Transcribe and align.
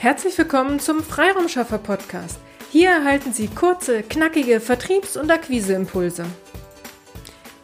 Herzlich 0.00 0.38
willkommen 0.38 0.80
zum 0.80 1.02
Freiraumschaffer 1.02 1.76
Podcast. 1.76 2.38
Hier 2.72 2.88
erhalten 2.88 3.34
Sie 3.34 3.48
kurze, 3.48 4.02
knackige 4.02 4.58
Vertriebs- 4.58 5.18
und 5.18 5.30
Akquiseimpulse. 5.30 6.24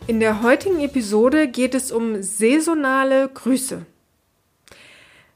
In 0.06 0.21
der 0.21 0.43
heutigen 0.43 0.80
Episode 0.80 1.49
geht 1.49 1.75
es 1.75 1.91
um 1.91 2.22
saisonale 2.22 3.30
Grüße. 3.30 3.87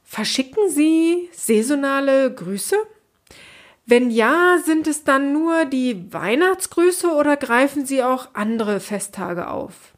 Verschicken 0.05 0.69
Sie 0.69 1.31
saisonale 1.33 2.35
Grüße? 2.35 2.76
Wenn 3.87 4.10
ja, 4.10 4.58
sind 4.62 4.87
es 4.87 5.03
dann 5.03 5.32
nur 5.32 5.64
die 5.64 6.12
Weihnachtsgrüße 6.12 7.08
oder 7.14 7.38
greifen 7.38 7.87
Sie 7.87 8.03
auch 8.03 8.28
andere 8.35 8.78
Festtage 8.78 9.48
auf? 9.48 9.94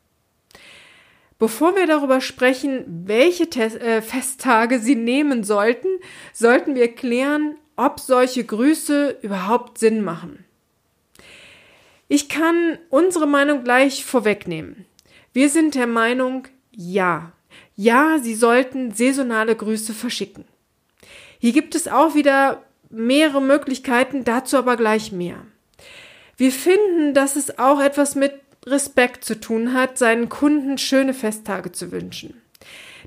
Bevor 1.43 1.74
wir 1.74 1.88
darüber 1.88 2.20
sprechen, 2.20 2.84
welche 3.04 3.50
Tes 3.50 3.75
äh, 3.75 4.00
Festtage 4.00 4.79
Sie 4.79 4.95
nehmen 4.95 5.43
sollten, 5.43 5.88
sollten 6.32 6.76
wir 6.76 6.95
klären, 6.95 7.57
ob 7.75 7.99
solche 7.99 8.44
Grüße 8.44 9.18
überhaupt 9.22 9.79
Sinn 9.79 10.04
machen. 10.04 10.44
Ich 12.07 12.29
kann 12.29 12.79
unsere 12.90 13.26
Meinung 13.26 13.64
gleich 13.64 14.04
vorwegnehmen. 14.04 14.86
Wir 15.32 15.49
sind 15.49 15.75
der 15.75 15.89
Meinung, 15.89 16.46
ja. 16.71 17.32
Ja, 17.74 18.21
Sie 18.22 18.36
sollten 18.36 18.93
saisonale 18.93 19.57
Grüße 19.57 19.94
verschicken. 19.94 20.44
Hier 21.40 21.52
gibt 21.52 21.74
es 21.74 21.88
auch 21.88 22.14
wieder 22.14 22.63
mehrere 22.88 23.43
Möglichkeiten, 23.43 24.22
dazu 24.22 24.58
aber 24.58 24.77
gleich 24.77 25.11
mehr. 25.11 25.44
Wir 26.36 26.52
finden, 26.52 27.14
dass 27.14 27.35
es 27.35 27.58
auch 27.58 27.80
etwas 27.80 28.14
mit 28.14 28.32
Respekt 28.66 29.25
zu 29.25 29.40
tun 29.40 29.72
hat, 29.72 29.98
seinen 29.98 30.29
Kunden 30.29 30.79
schöne 30.79 31.14
Festtage 31.14 31.72
zu 31.72 31.90
wünschen. 31.93 32.41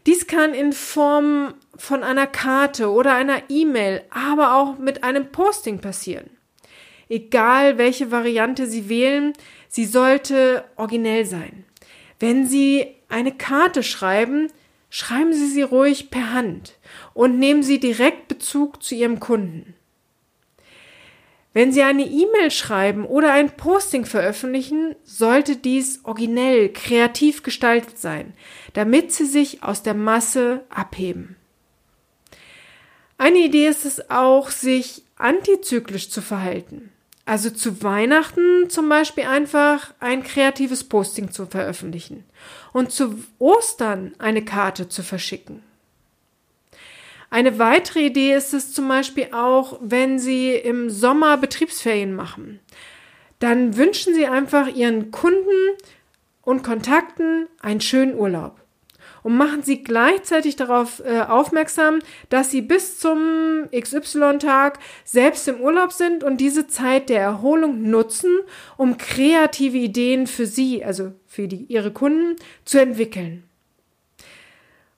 Dies 0.05 0.27
kann 0.27 0.53
in 0.53 0.73
Form 0.73 1.55
von 1.75 2.03
einer 2.03 2.27
Karte 2.27 2.91
oder 2.91 3.15
einer 3.15 3.43
E-Mail, 3.49 4.03
aber 4.09 4.55
auch 4.55 4.77
mit 4.77 5.03
einem 5.03 5.31
Posting 5.31 5.79
passieren. 5.79 6.29
Egal 7.09 7.77
welche 7.77 8.11
Variante 8.11 8.67
Sie 8.67 8.89
wählen, 8.89 9.33
sie 9.67 9.85
sollte 9.85 10.65
originell 10.75 11.25
sein. 11.25 11.65
Wenn 12.19 12.47
Sie 12.47 12.87
eine 13.09 13.31
Karte 13.31 13.83
schreiben, 13.83 14.51
schreiben 14.89 15.33
Sie 15.33 15.47
sie 15.47 15.61
ruhig 15.61 16.09
per 16.09 16.33
Hand 16.33 16.77
und 17.13 17.37
nehmen 17.37 17.63
Sie 17.63 17.79
direkt 17.79 18.27
Bezug 18.27 18.81
zu 18.81 18.95
Ihrem 18.95 19.19
Kunden. 19.19 19.75
Wenn 21.55 21.71
Sie 21.71 21.83
eine 21.83 22.03
E-Mail 22.05 22.51
schreiben 22.51 23.05
oder 23.05 23.31
ein 23.31 23.55
Posting 23.55 24.03
veröffentlichen, 24.03 24.93
sollte 25.05 25.55
dies 25.55 26.01
originell, 26.03 26.67
kreativ 26.67 27.43
gestaltet 27.43 27.97
sein, 27.97 28.33
damit 28.73 29.13
Sie 29.13 29.23
sich 29.23 29.63
aus 29.63 29.81
der 29.81 29.93
Masse 29.93 30.65
abheben. 30.69 31.37
Eine 33.17 33.37
Idee 33.37 33.69
ist 33.69 33.85
es 33.85 34.09
auch, 34.11 34.49
sich 34.49 35.03
antizyklisch 35.15 36.09
zu 36.09 36.21
verhalten. 36.21 36.91
Also 37.23 37.49
zu 37.49 37.81
Weihnachten 37.81 38.69
zum 38.69 38.89
Beispiel 38.89 39.23
einfach 39.23 39.93
ein 40.01 40.25
kreatives 40.25 40.83
Posting 40.83 41.31
zu 41.31 41.45
veröffentlichen 41.45 42.25
und 42.73 42.91
zu 42.91 43.23
Ostern 43.39 44.13
eine 44.19 44.43
Karte 44.43 44.89
zu 44.89 45.03
verschicken. 45.03 45.63
Eine 47.29 47.59
weitere 47.59 48.05
Idee 48.05 48.33
ist 48.33 48.53
es 48.53 48.73
zum 48.73 48.87
Beispiel 48.87 49.29
auch, 49.33 49.79
wenn 49.81 50.19
Sie 50.19 50.51
im 50.51 50.89
Sommer 50.89 51.37
Betriebsferien 51.37 52.13
machen. 52.13 52.59
Dann 53.39 53.75
wünschen 53.77 54.13
Sie 54.13 54.25
einfach 54.25 54.67
Ihren 54.67 55.11
Kunden 55.11 55.77
und 56.41 56.63
Kontakten 56.63 57.47
einen 57.61 57.81
schönen 57.81 58.15
Urlaub 58.15 58.61
und 59.25 59.37
machen 59.37 59.63
Sie 59.63 59.83
gleichzeitig 59.83 60.55
darauf 60.55 61.01
äh, 61.03 61.21
aufmerksam, 61.21 61.99
dass 62.29 62.51
Sie 62.51 62.61
bis 62.61 62.99
zum 62.99 63.67
XY-Tag 63.75 64.77
selbst 65.03 65.47
im 65.47 65.61
Urlaub 65.61 65.91
sind 65.91 66.23
und 66.23 66.37
diese 66.37 66.67
Zeit 66.67 67.09
der 67.09 67.21
Erholung 67.21 67.89
nutzen, 67.89 68.37
um 68.77 68.97
kreative 68.97 69.77
Ideen 69.77 70.27
für 70.27 70.45
Sie, 70.45 70.85
also 70.85 71.11
für 71.25 71.47
die, 71.47 71.65
Ihre 71.65 71.91
Kunden, 71.91 72.35
zu 72.65 72.79
entwickeln 72.79 73.43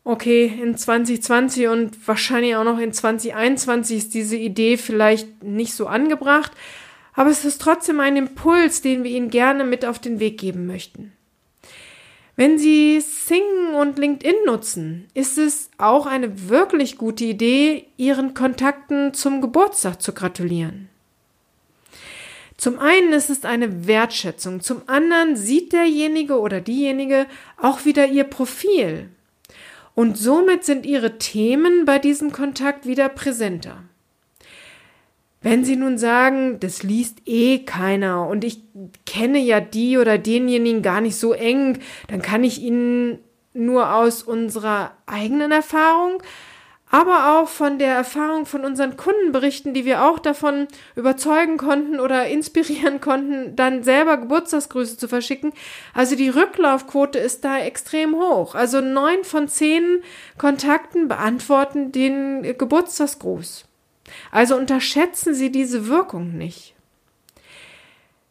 okay, 0.07 0.45
in 0.45 0.77
2020 0.77 1.67
und 1.67 2.07
wahrscheinlich 2.07 2.55
auch 2.55 2.63
noch 2.63 2.79
in 2.79 2.93
2021 2.93 3.97
ist 3.97 4.13
diese 4.13 4.37
Idee 4.37 4.77
vielleicht 4.77 5.43
nicht 5.43 5.73
so 5.73 5.85
angebracht, 5.87 6.53
aber 7.13 7.29
es 7.29 7.43
ist 7.43 7.61
trotzdem 7.61 7.99
ein 7.99 8.15
Impuls, 8.15 8.81
den 8.81 9.03
wir 9.03 9.11
Ihnen 9.11 9.29
gerne 9.29 9.65
mit 9.65 9.83
auf 9.83 9.99
den 9.99 10.21
Weg 10.21 10.37
geben 10.37 10.65
möchten. 10.65 11.11
Wenn 12.37 12.57
Sie 12.57 13.01
Sing 13.01 13.73
und 13.77 13.99
LinkedIn 13.99 14.45
nutzen, 14.45 15.07
ist 15.13 15.37
es 15.37 15.71
auch 15.77 16.05
eine 16.05 16.49
wirklich 16.49 16.97
gute 16.97 17.25
Idee, 17.25 17.87
Ihren 17.97 18.33
Kontakten 18.33 19.13
zum 19.13 19.41
Geburtstag 19.41 20.01
zu 20.01 20.13
gratulieren. 20.13 20.87
Zum 22.55 22.79
einen 22.79 23.11
ist 23.11 23.29
es 23.29 23.43
eine 23.43 23.87
Wertschätzung, 23.87 24.61
zum 24.61 24.83
anderen 24.87 25.35
sieht 25.35 25.73
derjenige 25.73 26.39
oder 26.39 26.61
diejenige 26.61 27.25
auch 27.61 27.83
wieder 27.83 28.07
Ihr 28.07 28.23
Profil 28.23 29.09
und 29.97 30.15
somit 30.15 30.63
sind 30.63 30.85
ihre 30.85 31.17
Themen 31.17 31.85
bei 31.85 31.97
diesem 31.97 32.31
Kontakt 32.31 32.85
wieder 32.85 33.09
präsenter. 33.09 33.81
Wenn 35.41 35.65
Sie 35.65 35.75
nun 35.75 35.97
sagen, 35.97 36.59
das 36.59 36.83
liest 36.83 37.23
eh 37.25 37.65
keiner 37.65 38.27
und 38.27 38.43
ich 38.43 38.59
kenne 39.07 39.39
ja 39.39 39.59
die 39.59 39.97
oder 39.97 40.19
denjenigen 40.19 40.83
gar 40.83 41.01
nicht 41.01 41.15
so 41.15 41.33
eng, 41.33 41.79
dann 42.09 42.21
kann 42.21 42.43
ich 42.43 42.61
Ihnen 42.61 43.17
nur 43.53 43.95
aus 43.95 44.21
unserer 44.21 44.91
eigenen 45.07 45.51
Erfahrung 45.51 46.21
aber 46.89 47.37
auch 47.37 47.49
von 47.49 47.79
der 47.79 47.93
Erfahrung 47.93 48.45
von 48.45 48.63
unseren 48.63 48.95
Kunden 48.95 49.33
berichten, 49.33 49.73
die 49.73 49.83
wir 49.83 50.05
auch 50.05 50.19
davon 50.19 50.67
überzeugen 50.95 51.57
konnten 51.57 51.99
oder 51.99 52.27
inspirieren 52.27 53.01
konnten, 53.01 53.55
dann 53.55 53.83
selber 53.83 54.17
Geburtstagsgrüße 54.17 54.97
zu 54.97 55.07
verschicken. 55.07 55.51
Also 55.93 56.15
die 56.15 56.29
Rücklaufquote 56.29 57.19
ist 57.19 57.43
da 57.43 57.59
extrem 57.59 58.15
hoch. 58.15 58.55
Also 58.55 58.79
neun 58.79 59.23
von 59.23 59.49
zehn 59.49 60.01
Kontakten 60.37 61.09
beantworten 61.09 61.91
den 61.91 62.43
Geburtstagsgruß. 62.57 63.65
Also 64.31 64.55
unterschätzen 64.55 65.33
Sie 65.33 65.51
diese 65.51 65.87
Wirkung 65.87 66.37
nicht. 66.37 66.76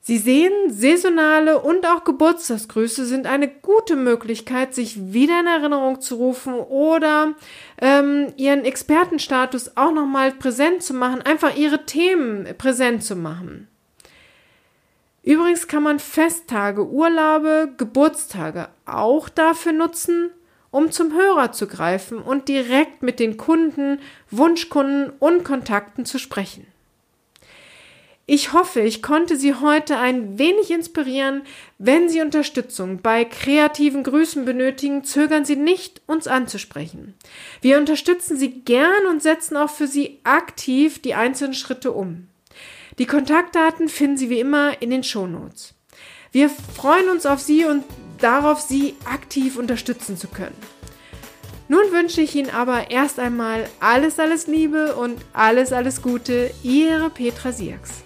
Sie 0.08 0.18
sehen, 0.18 0.52
saisonale 0.68 1.60
und 1.60 1.84
auch 1.84 2.04
Geburtstagsgrüße 2.04 3.06
sind 3.06 3.26
eine 3.26 3.48
gute 3.48 3.96
Möglichkeit, 3.96 4.72
sich 4.72 5.12
wieder 5.12 5.40
in 5.40 5.48
Erinnerung 5.48 6.00
zu 6.00 6.14
rufen 6.14 6.54
oder 6.54 7.34
ähm, 7.82 8.32
ihren 8.36 8.64
Expertenstatus 8.64 9.76
auch 9.76 9.90
nochmal 9.90 10.30
präsent 10.30 10.84
zu 10.84 10.94
machen, 10.94 11.22
einfach 11.22 11.56
ihre 11.56 11.86
Themen 11.86 12.46
präsent 12.56 13.02
zu 13.02 13.16
machen. 13.16 13.66
Übrigens 15.24 15.66
kann 15.66 15.82
man 15.82 15.98
Festtage, 15.98 16.86
Urlaube, 16.86 17.74
Geburtstage 17.76 18.68
auch 18.84 19.28
dafür 19.28 19.72
nutzen, 19.72 20.30
um 20.70 20.92
zum 20.92 21.14
Hörer 21.14 21.50
zu 21.50 21.66
greifen 21.66 22.18
und 22.18 22.46
direkt 22.46 23.02
mit 23.02 23.18
den 23.18 23.38
Kunden, 23.38 23.98
Wunschkunden 24.30 25.10
und 25.18 25.42
Kontakten 25.42 26.04
zu 26.04 26.20
sprechen. 26.20 26.64
Ich 28.28 28.52
hoffe, 28.52 28.80
ich 28.80 29.02
konnte 29.02 29.36
Sie 29.36 29.54
heute 29.54 29.98
ein 29.98 30.36
wenig 30.36 30.72
inspirieren. 30.72 31.42
Wenn 31.78 32.08
Sie 32.08 32.20
Unterstützung 32.20 33.00
bei 33.00 33.24
kreativen 33.24 34.02
Grüßen 34.02 34.44
benötigen, 34.44 35.04
zögern 35.04 35.44
Sie 35.44 35.54
nicht, 35.54 36.02
uns 36.06 36.26
anzusprechen. 36.26 37.14
Wir 37.60 37.78
unterstützen 37.78 38.36
Sie 38.36 38.50
gern 38.50 39.06
und 39.08 39.22
setzen 39.22 39.56
auch 39.56 39.70
für 39.70 39.86
Sie 39.86 40.18
aktiv 40.24 41.00
die 41.00 41.14
einzelnen 41.14 41.54
Schritte 41.54 41.92
um. 41.92 42.26
Die 42.98 43.06
Kontaktdaten 43.06 43.88
finden 43.88 44.16
Sie 44.16 44.28
wie 44.28 44.40
immer 44.40 44.82
in 44.82 44.90
den 44.90 45.04
Shownotes. 45.04 45.74
Wir 46.32 46.48
freuen 46.48 47.08
uns 47.10 47.26
auf 47.26 47.40
Sie 47.40 47.64
und 47.64 47.84
darauf, 48.18 48.60
Sie 48.60 48.96
aktiv 49.04 49.56
unterstützen 49.56 50.16
zu 50.16 50.26
können. 50.26 50.56
Nun 51.68 51.92
wünsche 51.92 52.22
ich 52.22 52.34
Ihnen 52.34 52.50
aber 52.50 52.90
erst 52.90 53.20
einmal 53.20 53.68
alles, 53.78 54.18
alles 54.18 54.48
Liebe 54.48 54.96
und 54.96 55.20
alles, 55.32 55.72
alles 55.72 56.02
Gute. 56.02 56.50
Ihre 56.64 57.10
Petra 57.10 57.52
Sierks. 57.52 58.05